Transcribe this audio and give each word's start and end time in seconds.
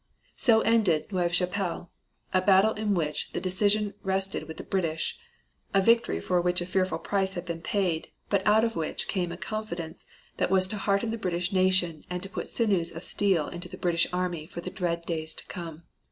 So 0.35 0.61
ended 0.61 1.11
Neuve 1.11 1.31
Chapelle, 1.35 1.91
a 2.33 2.41
battle 2.41 2.73
in 2.73 2.95
which 2.95 3.31
the 3.33 3.39
decision 3.39 3.93
rested 4.01 4.47
with 4.47 4.57
the 4.57 4.63
British, 4.63 5.19
a 5.75 5.79
victory 5.79 6.19
for 6.19 6.41
which 6.41 6.59
a 6.59 6.65
fearful 6.65 6.97
price 6.97 7.35
had 7.35 7.45
been 7.45 7.61
paid 7.61 8.07
but 8.27 8.41
out 8.47 8.63
of 8.63 8.75
which 8.75 9.07
came 9.07 9.31
a 9.31 9.37
confidence 9.37 10.07
that 10.37 10.49
was 10.49 10.65
to 10.69 10.77
hearten 10.77 11.11
the 11.11 11.19
British 11.19 11.53
nation 11.53 12.03
and 12.09 12.23
to 12.23 12.29
put 12.29 12.47
sinews 12.49 12.89
of 12.89 13.03
steel 13.03 13.47
into 13.49 13.69
the 13.69 13.77
British 13.77 14.07
army 14.11 14.47
for 14.47 14.59
the 14.59 14.71
dread 14.71 15.05
days 15.05 15.35
to 15.35 15.45
come. 15.45 15.83